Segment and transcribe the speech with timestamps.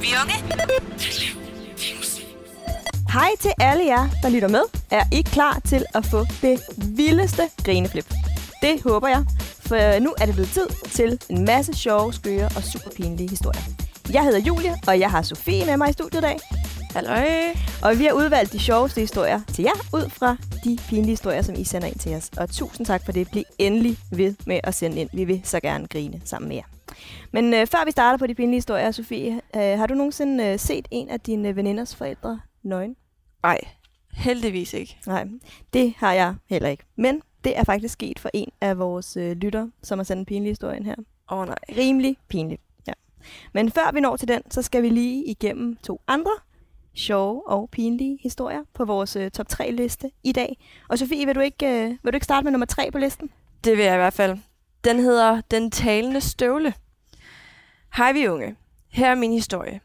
[0.00, 0.34] Vi unge?
[3.12, 4.62] Hej til alle jer, der lytter med.
[4.90, 8.14] Er I klar til at få det vildeste grineflip?
[8.62, 9.24] Det håber jeg,
[9.60, 13.62] for nu er det blevet tid til en masse sjove, skøre og super pinlige historier.
[14.12, 16.38] Jeg hedder Julie, og jeg har Sofie med mig i studiet i dag.
[16.94, 17.28] Halløj.
[17.82, 21.54] Og vi har udvalgt de sjoveste historier til jer, ud fra de pinlige historier, som
[21.54, 22.30] I sender ind til os.
[22.36, 23.30] Og tusind tak for det.
[23.30, 25.08] Bliv endelig ved med at sende ind.
[25.12, 26.75] Vi vil så gerne grine sammen med jer.
[27.32, 30.58] Men øh, før vi starter på de pinlige historier, Sofie, øh, har du nogensinde øh,
[30.58, 32.96] set en af dine veninders forældre nøgen?
[33.42, 33.58] Nej,
[34.12, 34.98] heldigvis ikke.
[35.06, 35.26] Nej,
[35.72, 36.84] det har jeg heller ikke.
[36.96, 40.26] Men det er faktisk sket for en af vores øh, lytter, som har sendt en
[40.26, 40.94] pinlig historie ind her.
[41.30, 41.58] Åh oh, nej.
[41.76, 42.92] Rimelig pinligt, ja.
[43.52, 46.32] Men før vi når til den, så skal vi lige igennem to andre
[46.96, 50.58] sjove og pinlige historier på vores øh, top 3 liste i dag.
[50.88, 53.30] Og Sofie, vil du, ikke, øh, vil du ikke starte med nummer 3 på listen?
[53.64, 54.38] Det vil jeg i hvert fald.
[54.84, 56.74] Den hedder Den talende støvle.
[57.96, 58.56] Hej vi unge.
[58.88, 59.80] Her er min historie.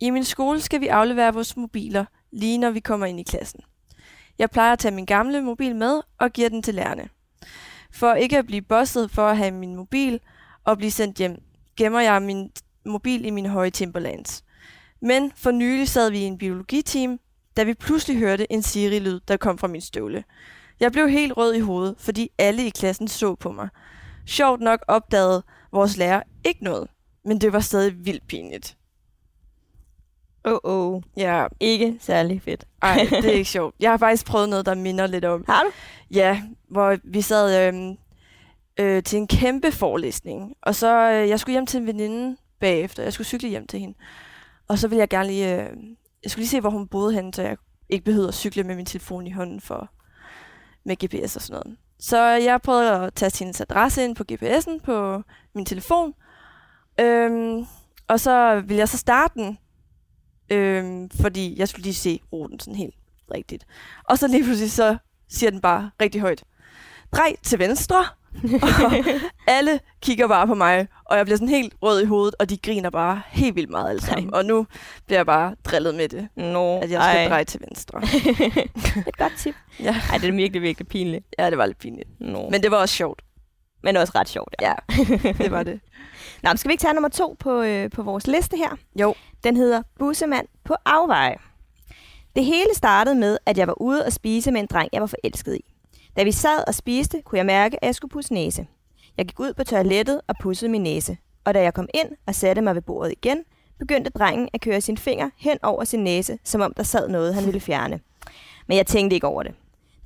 [0.00, 3.60] I min skole skal vi aflevere vores mobiler, lige når vi kommer ind i klassen.
[4.38, 7.08] Jeg plejer at tage min gamle mobil med og giver den til lærerne.
[7.92, 10.20] For ikke at blive bosset for at have min mobil
[10.64, 11.42] og blive sendt hjem,
[11.76, 12.50] gemmer jeg min
[12.86, 14.44] mobil i min høje Timberlands.
[15.00, 17.20] Men for nylig sad vi i en biologiteam,
[17.56, 20.24] da vi pludselig hørte en Siri-lyd, der kom fra min støvle.
[20.80, 23.68] Jeg blev helt rød i hovedet, fordi alle i klassen så på mig.
[24.26, 26.88] Sjovt nok opdagede vores lærer ikke noget,
[27.24, 28.76] men det var stadig vildt pinligt.
[30.44, 31.02] Åh, oh, oh.
[31.16, 32.64] Ja, Ikke særlig fedt.
[32.82, 33.74] ej, det er ikke sjovt.
[33.80, 35.44] Jeg har faktisk prøvet noget, der minder lidt om.
[35.48, 35.70] Har du?
[36.10, 37.96] Ja, hvor vi sad øhm,
[38.80, 43.02] øh, til en kæmpe forelæsning, og så øh, jeg skulle hjem til en veninde bagefter.
[43.02, 43.94] Jeg skulle cykle hjem til hende.
[44.68, 45.70] Og så ville jeg gerne lige, øh,
[46.22, 47.56] jeg skulle lige se, hvor hun boede henne, så jeg
[47.88, 49.90] ikke behøvede at cykle med min telefon i hånden for
[50.84, 51.78] med GPS og sådan noget.
[51.98, 55.22] Så jeg prøvede at tage hendes adresse ind på GPS'en på
[55.54, 56.14] min telefon.
[57.00, 57.66] Øhm,
[58.08, 59.58] og så ville jeg så starte den,
[60.50, 62.94] øhm, fordi jeg skulle lige se ruten sådan helt
[63.34, 63.64] rigtigt.
[64.04, 64.96] Og så lige pludselig så
[65.28, 66.44] siger den bare rigtig højt,
[67.12, 68.04] drej til venstre.
[68.84, 68.92] og
[69.46, 72.56] alle kigger bare på mig, og jeg bliver sådan helt rød i hovedet, og de
[72.56, 74.28] griner bare helt vildt meget alle sammen.
[74.34, 74.38] Ej.
[74.38, 74.66] Og nu
[75.06, 78.02] bliver jeg bare drillet med det, Nå, at jeg skal dreje til venstre.
[79.08, 79.54] Et godt tip.
[79.80, 79.96] ja.
[80.10, 81.24] Ej, det er virkelig, virkelig pinligt.
[81.38, 82.08] ja, det var lidt pinligt.
[82.20, 83.22] Men, Men det var også sjovt.
[83.82, 84.54] Men også ret sjovt.
[84.60, 84.74] Ja,
[85.38, 85.80] det var det.
[86.42, 88.76] Nå, men skal vi ikke tage nummer to på, øh, på vores liste her?
[89.00, 89.14] Jo.
[89.44, 91.36] Den hedder Bussemand på afveje.
[92.36, 95.06] Det hele startede med, at jeg var ude og spise med en dreng, jeg var
[95.06, 95.64] forelsket i.
[96.16, 98.66] Da vi sad og spiste, kunne jeg mærke, at jeg skulle pusse næse.
[99.18, 101.16] Jeg gik ud på toilettet og pussede min næse.
[101.44, 103.44] Og da jeg kom ind og satte mig ved bordet igen,
[103.78, 107.34] begyndte drengen at køre sin finger hen over sin næse, som om der sad noget,
[107.34, 108.00] han ville fjerne.
[108.66, 109.54] Men jeg tænkte ikke over det.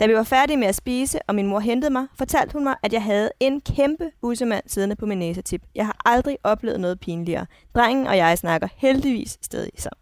[0.00, 2.74] Da vi var færdige med at spise, og min mor hentede mig, fortalte hun mig,
[2.82, 5.62] at jeg havde en kæmpe bussemand siddende på min næsetip.
[5.74, 7.46] Jeg har aldrig oplevet noget pinligere.
[7.74, 9.98] Drengen og jeg snakker heldigvis stadig sammen.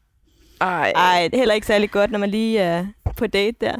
[0.60, 3.76] Ej, Ej, det er heller ikke særlig godt, når man lige er på date der.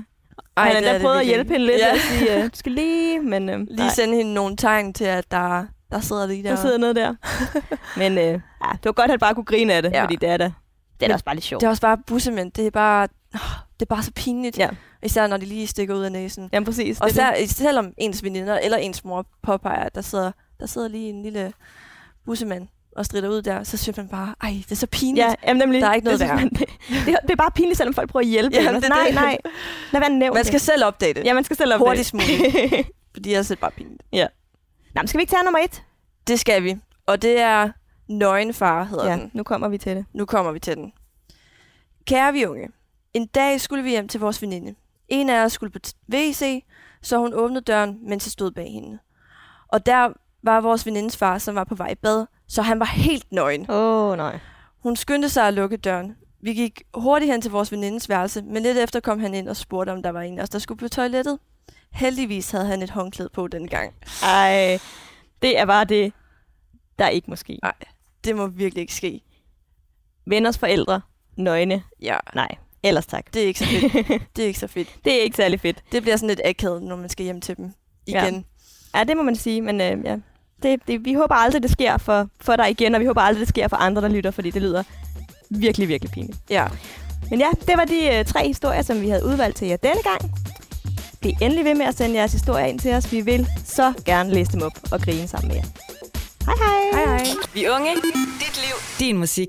[0.56, 1.92] Ej, han har det prøvet at hjælpe hende lidt Ja.
[1.92, 5.31] og sige, uh, du skal lige, men uh, Lige sende hende nogle tegn til, at
[5.31, 6.48] der, der sidder lige der.
[6.48, 7.14] der sidder noget der.
[8.00, 8.32] men uh, ja,
[8.72, 10.02] det var godt, at han bare kunne grine af det, Ja.
[10.02, 11.60] fordi det er da, det er da også bare lidt sjovt.
[11.60, 12.52] Det er også bare bussemænd.
[12.52, 14.58] Det er bare, det er bare så pinligt.
[14.58, 14.69] Ja.
[15.04, 16.50] Især når de lige stikker ud af næsen.
[16.53, 17.00] Jamen præcis.
[17.00, 20.88] Og det især, selvom ens veninder eller ens mor påpeger, at der sidder, der sidder
[20.88, 21.53] lige en lille
[22.25, 24.91] bussemand og strider ud der, så synes man bare, ej, det er så det.
[24.91, 25.26] pinligt.
[25.26, 27.76] Ja, jamen, nemlig, Der er ikke noget det, man, det, det, det, er bare pinligt,
[27.78, 28.56] selvom folk prøver at hjælpe.
[28.56, 28.82] Ja, en.
[28.82, 29.14] det nej, det.
[29.14, 29.38] nej.
[29.93, 31.16] Lad være nævnt Man skal selv opdage det.
[31.22, 31.28] det.
[31.28, 32.41] Ja, man skal selv op Hurtigst muligt.
[33.14, 34.03] Fordi ellers er det bare pinligt.
[34.12, 34.20] Nå,
[35.00, 35.82] men skal vi ikke tage nummer et?
[36.26, 36.76] Det skal vi.
[37.06, 37.70] Og det er
[38.09, 39.31] Nøgenfar, hedder Ja, den.
[39.34, 40.04] nu kommer vi til det.
[40.12, 40.93] Nu kommer vi til den.
[42.06, 42.69] Kære vi unge,
[43.14, 44.75] en dag skulle vi hjem til vores veninde.
[45.09, 45.79] En af os skulle på
[46.12, 46.65] WC,
[47.03, 48.99] så hun åbnede døren, mens jeg stod bag hende.
[49.69, 50.12] Og der
[50.43, 53.71] var vores venindes far, som var på vej i bad, så han var helt nøgen.
[53.71, 54.39] Åh, oh, nej.
[54.83, 56.17] Hun skyndte sig at lukke døren.
[56.41, 59.56] Vi gik hurtigt hen til vores venindes værelse, men lidt efter kom han ind og
[59.56, 61.39] spurgte, om der var en af os, der skulle på toilettet.
[61.93, 63.95] Heldigvis havde han et håndklæde på den gang.
[64.23, 64.79] Ej,
[65.43, 66.12] det er bare det,
[66.99, 67.59] der ikke må ske.
[67.62, 67.75] Nej,
[68.25, 69.21] det må virkelig ikke ske.
[70.27, 71.01] Venners forældre,
[71.37, 72.56] nøgne, Ja, nej.
[72.84, 73.34] Ellers tak.
[73.34, 73.92] det er ikke så fedt.
[74.36, 74.88] Det er ikke så fedt.
[75.04, 75.82] Det er ikke særlig fedt.
[75.92, 77.72] Det bliver sådan lidt akavet, når man skal hjem til dem
[78.08, 78.25] Ja.
[78.26, 78.44] igen.
[78.94, 80.16] Ja, det må man sige, men øh, ja.
[80.62, 83.40] Det, det, vi håber aldrig, det sker for, for dig igen, og vi håber aldrig,
[83.40, 84.82] det sker for andre, der lytter, fordi det lyder
[85.50, 86.38] virkelig, virkelig pinligt.
[86.50, 86.66] Ja.
[87.31, 90.02] Men ja, det var de øh, tre historier, som vi havde udvalgt til jer denne
[90.02, 90.20] gang.
[91.20, 93.12] Bliv endelig ved med at sende jeres historier ind til os.
[93.12, 95.64] Vi vil så gerne læse dem op og grine sammen med jer.
[96.46, 97.04] Hej hej!
[97.06, 97.26] Hej hej.
[97.54, 98.75] Vi unge, dit liv,
[99.06, 99.48] din musik.